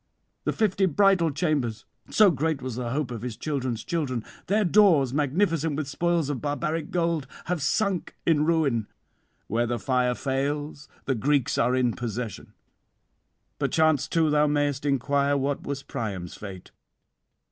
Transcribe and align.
The 0.45 0.51
fifty 0.51 0.87
bridal 0.87 1.29
chambers 1.29 1.85
so 2.09 2.31
great 2.31 2.59
was 2.59 2.75
the 2.75 2.89
hope 2.89 3.11
of 3.11 3.21
his 3.21 3.37
children's 3.37 3.83
children 3.83 4.25
their 4.47 4.65
doors 4.65 5.13
magnificent 5.13 5.75
with 5.75 5.87
spoils 5.87 6.27
of 6.27 6.41
barbaric 6.41 6.89
gold, 6.89 7.27
have 7.45 7.61
sunk 7.61 8.15
in 8.25 8.43
ruin; 8.43 8.87
where 9.45 9.67
the 9.67 9.77
fire 9.77 10.15
fails 10.15 10.87
the 11.05 11.13
Greeks 11.13 11.55
are 11.59 11.75
in 11.75 11.93
possession. 11.93 12.53
'Perchance 13.59 14.07
too 14.07 14.31
thou 14.31 14.47
mayest 14.47 14.87
inquire 14.87 15.37
what 15.37 15.61
was 15.67 15.83
Priam's 15.83 16.33
fate. 16.33 16.71